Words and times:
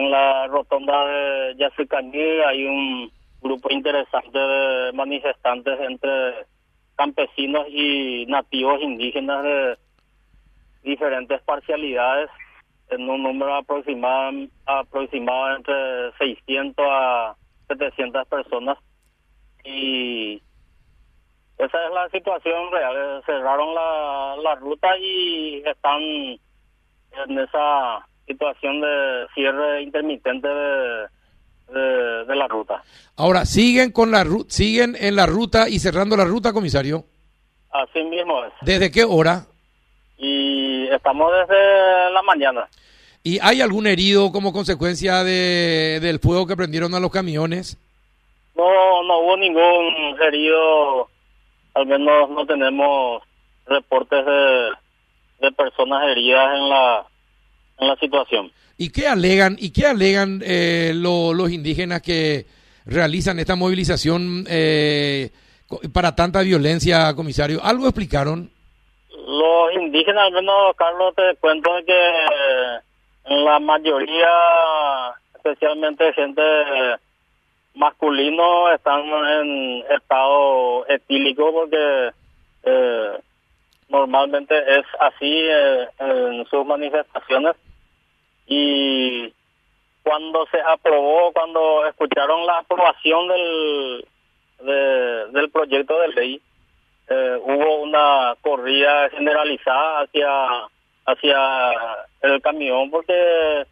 en 0.00 0.10
la 0.10 0.46
rotonda 0.46 1.06
de 1.06 1.56
Yacicaní 1.56 2.40
hay 2.46 2.64
un 2.64 3.12
grupo 3.40 3.70
interesante 3.70 4.38
de 4.38 4.92
manifestantes 4.92 5.78
entre 5.80 6.46
campesinos 6.96 7.66
y 7.68 8.26
nativos 8.26 8.80
indígenas 8.82 9.42
de 9.42 9.78
diferentes 10.82 11.40
parcialidades 11.42 12.30
en 12.88 13.08
un 13.08 13.22
número 13.22 13.54
aproximado, 13.54 14.46
aproximado 14.66 15.56
entre 15.56 16.12
600 16.18 16.86
a 16.88 17.36
700 17.68 18.26
personas 18.28 18.78
y 19.64 20.42
esa 21.58 21.86
es 21.86 21.92
la 21.92 22.08
situación 22.08 22.72
real. 22.72 23.22
Cerraron 23.26 23.74
la 24.42 24.54
ruta 24.56 24.96
y 24.98 25.62
están 25.66 26.00
en 26.02 27.38
esa 27.38 28.06
situación 28.30 28.80
de 28.80 29.26
cierre 29.34 29.82
intermitente 29.82 30.46
de, 30.46 32.24
de, 32.26 32.36
la 32.36 32.46
ruta. 32.46 32.82
Ahora, 33.16 33.44
¿siguen 33.44 33.90
con 33.90 34.12
la 34.12 34.24
siguen 34.48 34.96
en 34.98 35.16
la 35.16 35.26
ruta 35.26 35.68
y 35.68 35.78
cerrando 35.80 36.16
la 36.16 36.24
ruta, 36.24 36.52
comisario? 36.52 37.04
Así 37.72 38.02
mismo 38.04 38.44
es. 38.44 38.52
¿Desde 38.62 38.90
qué 38.90 39.04
hora? 39.04 39.46
Y 40.16 40.86
estamos 40.88 41.32
desde 41.32 42.12
la 42.12 42.22
mañana. 42.22 42.68
¿Y 43.22 43.38
hay 43.42 43.60
algún 43.60 43.86
herido 43.86 44.32
como 44.32 44.52
consecuencia 44.52 45.24
de, 45.24 45.98
del 46.00 46.20
fuego 46.20 46.46
que 46.46 46.56
prendieron 46.56 46.94
a 46.94 47.00
los 47.00 47.10
camiones? 47.10 47.78
No, 48.54 49.02
no 49.02 49.18
hubo 49.20 49.36
ningún 49.36 50.16
herido, 50.22 51.08
al 51.74 51.86
menos 51.86 52.30
no 52.30 52.46
tenemos 52.46 53.22
reportes 53.66 54.24
de, 54.24 54.70
de 55.40 55.52
personas 55.52 56.04
heridas 56.08 56.54
en 56.54 56.68
la 56.68 57.09
en 57.80 57.88
la 57.88 57.96
situación. 57.96 58.52
¿Y 58.76 58.90
qué 58.90 59.08
alegan 59.08 59.56
y 59.58 59.72
qué 59.72 59.86
alegan 59.86 60.40
eh, 60.44 60.92
los 60.94 61.50
indígenas 61.50 62.02
que 62.02 62.46
realizan 62.86 63.38
esta 63.38 63.56
movilización 63.56 64.46
eh, 64.48 65.30
para 65.92 66.14
tanta 66.14 66.42
violencia, 66.42 67.14
comisario? 67.14 67.60
¿Algo 67.62 67.86
explicaron? 67.86 68.50
Los 69.10 69.74
indígenas, 69.74 70.24
al 70.26 70.32
menos, 70.32 70.74
Carlos, 70.76 71.14
te 71.14 71.36
cuento 71.40 71.70
que 71.86 72.10
en 73.26 73.44
la 73.44 73.58
mayoría, 73.60 74.28
especialmente 75.34 76.12
gente 76.14 76.42
masculino, 77.74 78.72
están 78.72 79.02
en 79.02 79.84
estado 79.90 80.86
etílico 80.88 81.52
porque 81.52 82.10
eh, 82.64 83.10
normalmente 83.88 84.54
es 84.56 84.86
así 85.00 85.44
en 85.98 86.46
sus 86.46 86.64
manifestaciones 86.64 87.56
y 88.50 89.32
cuando 90.02 90.44
se 90.46 90.60
aprobó, 90.60 91.32
cuando 91.32 91.86
escucharon 91.86 92.44
la 92.44 92.58
aprobación 92.58 93.28
del, 93.28 94.04
del 95.32 95.50
proyecto 95.50 96.00
de 96.00 96.08
ley, 96.08 96.42
eh, 97.08 97.38
hubo 97.42 97.82
una 97.82 98.34
corrida 98.42 99.08
generalizada 99.10 100.00
hacia, 100.00 100.68
hacia 101.06 101.36
el 102.22 102.42
camión 102.42 102.90
porque 102.90 103.66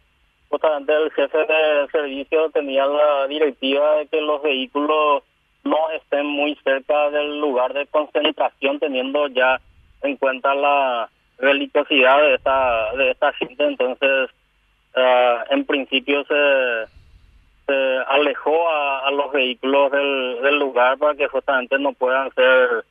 justamente 0.47 0.93
el 0.93 1.11
jefe 1.11 1.37
de 1.37 1.87
servicio 1.91 2.49
tenía 2.51 2.85
la 2.85 3.27
directiva 3.27 3.95
de 3.95 4.07
que 4.07 4.21
los 4.21 4.41
vehículos 4.41 5.23
no 5.65 5.89
estén 5.91 6.25
muy 6.25 6.55
cerca 6.63 7.09
del 7.11 7.41
lugar 7.41 7.73
de 7.73 7.85
concentración 7.87 8.79
teniendo 8.79 9.27
ya 9.27 9.59
en 10.03 10.15
cuenta 10.15 10.55
la 10.55 11.09
religiosidad 11.37 12.21
de 12.21 12.35
esta 12.35 12.93
de 12.93 13.11
esta 13.11 13.33
gente. 13.33 13.65
Entonces 13.65 14.29
uh, 14.95 15.53
en 15.53 15.65
principio 15.65 16.23
se, 16.25 16.85
se 17.67 17.97
alejó 18.07 18.69
a, 18.69 19.11
los 19.11 19.31
vehículos 19.31 19.91
del, 19.91 20.41
del, 20.41 20.59
lugar 20.59 20.97
para 20.97 21.15
que 21.15 21.27
justamente 21.27 21.77
no 21.79 21.93
puedan 21.93 22.31
ser 22.33 22.85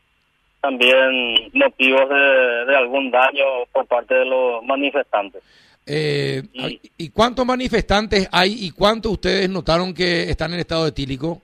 también 0.61 1.51
motivos 1.55 2.09
de, 2.09 2.65
de 2.67 2.77
algún 2.77 3.11
daño 3.11 3.45
por 3.73 3.87
parte 3.87 4.15
de 4.15 4.25
los 4.25 4.65
manifestantes. 4.65 5.43
Eh, 5.91 6.43
y, 6.99 7.09
cuántos 7.09 7.47
manifestantes 7.47 8.29
hay 8.31 8.67
y 8.67 8.73
cuántos 8.73 9.13
ustedes 9.13 9.49
notaron 9.49 9.95
que 9.95 10.25
están 10.25 10.53
en 10.53 10.61
estado 10.61 10.87
etílico? 10.87 11.41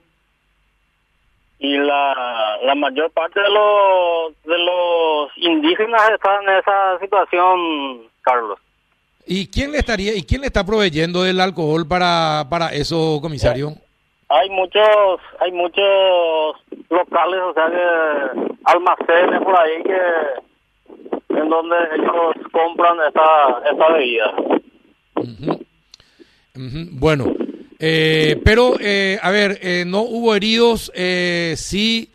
Y 1.58 1.78
la, 1.78 2.58
la 2.62 2.74
mayor 2.74 3.10
parte 3.12 3.40
de 3.40 3.48
los, 3.48 4.34
de 4.44 4.58
los 4.58 5.30
indígenas 5.38 6.10
están 6.10 6.42
en 6.42 6.58
esa 6.58 6.98
situación, 7.00 8.02
Carlos. 8.20 8.58
¿Y 9.26 9.46
quién 9.48 9.72
le 9.72 9.78
estaría 9.78 10.14
y 10.14 10.22
quién 10.22 10.42
le 10.42 10.48
está 10.48 10.64
proveyendo 10.64 11.24
el 11.24 11.40
alcohol 11.40 11.86
para 11.88 12.46
para 12.50 12.68
eso, 12.74 13.18
comisario? 13.22 13.74
Hay 14.28 14.50
muchos 14.50 15.20
hay 15.40 15.52
muchos 15.52 16.56
locales, 16.90 17.40
o 17.40 17.54
sea 17.54 17.66
que 17.70 18.54
almacenes 18.64 19.42
por 19.42 19.58
ahí 19.58 19.82
que 19.82 21.38
en 21.40 21.48
donde 21.48 21.76
ellos 21.96 22.34
compran 22.52 22.96
esta 23.06 23.62
esta 23.70 23.92
bebida. 23.92 24.34
Bueno, 26.92 27.34
eh, 27.78 28.40
pero 28.44 28.74
eh, 28.80 29.18
a 29.22 29.30
ver, 29.30 29.58
eh, 29.62 29.84
no 29.86 30.02
hubo 30.02 30.34
heridos, 30.34 30.92
eh, 30.94 31.54
sí. 31.56 32.10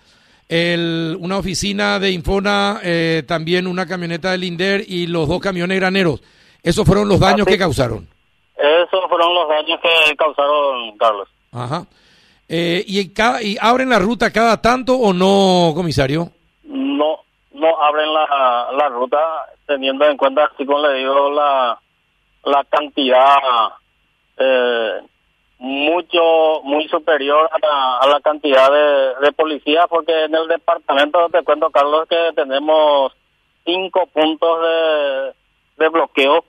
El, 0.48 1.16
una 1.19 1.38
oficina 1.38 2.00
de 2.00 2.09
Infona, 2.12 2.80
eh, 2.84 3.22
también 3.28 3.68
una 3.68 3.86
camioneta 3.86 4.31
del 4.31 4.42
Linder 4.42 4.84
y 4.88 5.06
los 5.06 5.28
dos 5.28 5.40
camiones 5.40 5.78
graneros. 5.80 6.24
Esos 6.64 6.86
fueron 6.86 7.08
los 7.08 7.20
daños 7.20 7.47
que 7.47 7.58
causaron. 7.58 8.08
Esos 8.56 9.02
fueron 9.08 9.34
los 9.34 9.47
daños 9.47 9.80
que 9.81 10.16
causaron, 10.16 10.97
Carlos. 10.97 11.30
Ajá. 11.52 11.86
Eh, 12.47 12.84
¿y, 12.88 13.14
cada, 13.14 13.42
¿Y 13.42 13.58
abren 13.62 13.90
la 13.90 14.00
ruta 14.00 14.31
cada 14.31 14.62
tanto 14.62 14.96
o 14.96 15.14
no, 15.14 15.72
comisario? 15.75 16.31
No, 16.64 17.19
no 17.53 17.81
abren 17.81 18.12
la, 18.14 18.69
la 18.75 18.90
ruta 18.90 19.18
teniendo 19.68 20.06
en 20.06 20.18
cuenta, 20.18 20.46
así 20.46 20.66
como 20.66 20.80
le 20.80 21.00
digo, 21.00 21.30
la, 21.30 21.80
la 22.44 22.64
cantidad 22.66 23.38
eh, 24.38 25.02
mucho, 25.59 26.62
muy 26.64 26.88
superior 26.88 27.50
a 27.52 27.59
la, 27.59 27.98
a 27.98 28.08
la 28.08 28.19
cantidad 28.22 28.72
de, 28.72 29.25
de 29.25 29.31
policías, 29.34 29.86
porque 29.88 30.25
en 30.25 30.34
el 30.34 30.48
departamento, 30.48 31.30
te 31.30 31.44
cuento, 31.44 31.69
Carlos, 31.69 32.08
que 32.09 32.31
tenemos 32.36 33.14
cinco 33.66 34.08
puntos 34.08 34.62
de, 34.62 35.34
de 35.80 35.90
bloqueo 35.90 36.46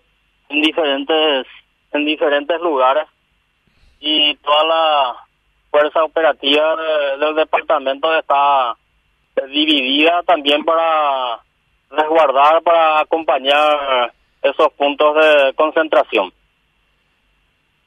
en 0.48 0.60
diferentes 0.60 1.46
en 1.92 2.04
diferentes 2.04 2.60
lugares 2.60 3.06
y 4.00 4.34
toda 4.36 4.64
la 4.64 5.16
fuerza 5.70 6.04
operativa 6.04 6.76
del 7.18 7.34
departamento 7.36 8.12
está 8.16 8.76
dividida 9.48 10.22
también 10.24 10.64
para 10.64 11.40
resguardar, 11.90 12.62
para 12.62 13.00
acompañar 13.00 14.12
esos 14.42 14.72
puntos 14.72 15.14
de 15.16 15.54
concentración. 15.54 16.32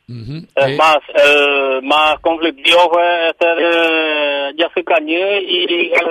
Es 0.08 0.48
eh, 0.56 0.78
más, 0.78 0.98
el 1.16 1.82
más 1.84 2.20
conflictivo 2.20 2.90
fue 2.92 3.30
este 3.30 3.48
de 3.48 4.54
Yacicañí 4.58 5.16
y 5.16 5.92
el 5.94 6.06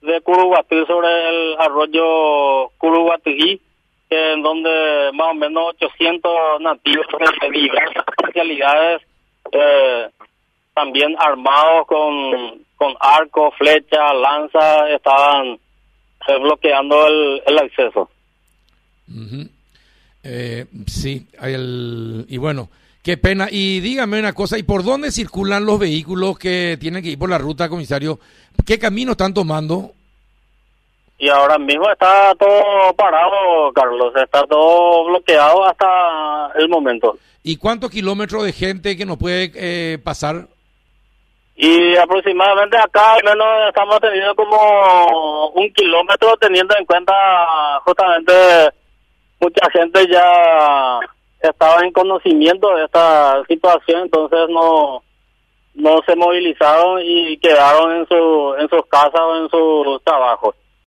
de, 0.00 0.12
de 0.12 0.20
Curuguatí 0.22 0.84
sobre 0.86 1.28
el 1.28 1.56
arroyo 1.60 2.70
Curuguatí 2.78 3.60
en 4.10 4.42
donde 4.42 5.10
más 5.14 5.28
o 5.30 5.34
menos 5.34 5.74
800 5.80 6.60
nativos 6.60 7.06
de 7.42 7.50
diversas 7.50 8.04
especialidades, 8.18 9.02
eh, 9.52 10.08
también 10.74 11.16
armados 11.18 11.86
con, 11.86 12.64
con 12.76 12.94
arco, 13.00 13.50
flecha, 13.52 14.12
lanza, 14.14 14.90
estaban 14.90 15.58
bloqueando 16.40 17.06
el, 17.06 17.42
el 17.46 17.58
acceso. 17.58 18.10
eh, 20.22 20.66
sí, 20.86 21.26
el, 21.40 22.26
y 22.28 22.36
bueno, 22.38 22.68
qué 23.02 23.16
pena. 23.16 23.48
Y 23.50 23.80
dígame 23.80 24.18
una 24.18 24.32
cosa, 24.32 24.58
¿y 24.58 24.64
por 24.64 24.82
dónde 24.82 25.12
circulan 25.12 25.64
los 25.64 25.78
vehículos 25.78 26.38
que 26.38 26.76
tienen 26.80 27.02
que 27.02 27.10
ir 27.10 27.18
por 27.18 27.30
la 27.30 27.38
ruta, 27.38 27.68
comisario? 27.68 28.18
¿Qué 28.66 28.78
camino 28.78 29.12
están 29.12 29.34
tomando? 29.34 29.92
Y 31.18 31.28
ahora 31.30 31.58
mismo 31.58 31.90
está 31.90 32.34
todo 32.34 32.92
parado, 32.94 33.72
Carlos, 33.74 34.12
está 34.16 34.46
todo 34.46 35.06
bloqueado 35.06 35.64
hasta 35.64 36.52
el 36.56 36.68
momento. 36.68 37.18
¿Y 37.42 37.56
cuántos 37.56 37.90
kilómetros 37.90 38.44
de 38.44 38.52
gente 38.52 38.96
que 38.96 39.06
nos 39.06 39.16
puede 39.16 39.50
eh, 39.54 39.98
pasar? 39.98 40.48
Y 41.54 41.96
aproximadamente 41.96 42.76
acá 42.76 43.14
al 43.14 43.24
menos 43.24 43.46
estamos 43.68 43.98
teniendo 44.00 44.34
como 44.34 45.48
un 45.54 45.72
kilómetro 45.72 46.36
teniendo 46.36 46.76
en 46.76 46.84
cuenta 46.84 47.14
justamente 47.82 48.32
mucha 49.40 49.70
gente 49.70 50.06
ya 50.06 51.00
estaba 51.40 51.82
en 51.82 51.92
conocimiento 51.92 52.76
de 52.76 52.84
esta 52.84 53.42
situación, 53.48 54.02
entonces 54.02 54.40
no 54.50 55.02
no 55.76 56.00
se 56.06 56.14
movilizaron 56.14 57.00
y 57.02 57.38
quedaron 57.38 57.96
en 57.96 58.06
su 58.06 58.54
en 58.58 58.68
sus 58.68 58.84
casas 58.86 59.20
o 59.20 59.36
en 59.36 59.48
sus 59.48 60.04
trabajos. 60.04 60.54